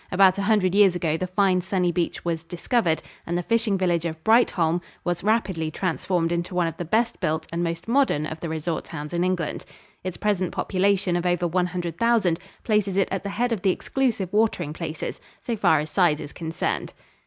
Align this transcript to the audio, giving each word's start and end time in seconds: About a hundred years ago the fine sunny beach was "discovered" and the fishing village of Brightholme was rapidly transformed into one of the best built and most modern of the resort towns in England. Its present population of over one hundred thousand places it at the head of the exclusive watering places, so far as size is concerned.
About 0.11 0.39
a 0.39 0.41
hundred 0.41 0.73
years 0.73 0.95
ago 0.95 1.15
the 1.15 1.27
fine 1.27 1.61
sunny 1.61 1.91
beach 1.91 2.25
was 2.25 2.41
"discovered" 2.43 3.03
and 3.27 3.37
the 3.37 3.43
fishing 3.43 3.77
village 3.77 4.03
of 4.03 4.23
Brightholme 4.23 4.81
was 5.03 5.23
rapidly 5.23 5.69
transformed 5.69 6.31
into 6.31 6.55
one 6.55 6.65
of 6.65 6.75
the 6.77 6.85
best 6.85 7.19
built 7.19 7.45
and 7.53 7.63
most 7.63 7.87
modern 7.87 8.25
of 8.25 8.39
the 8.39 8.49
resort 8.49 8.83
towns 8.85 9.13
in 9.13 9.23
England. 9.23 9.63
Its 10.03 10.17
present 10.17 10.51
population 10.53 11.15
of 11.15 11.27
over 11.27 11.45
one 11.47 11.67
hundred 11.67 11.99
thousand 11.99 12.39
places 12.63 12.97
it 12.97 13.09
at 13.11 13.21
the 13.21 13.29
head 13.29 13.51
of 13.51 13.61
the 13.61 13.69
exclusive 13.69 14.33
watering 14.33 14.73
places, 14.73 15.21
so 15.45 15.55
far 15.55 15.79
as 15.79 15.91
size 15.91 16.19
is 16.19 16.33
concerned. 16.33 16.93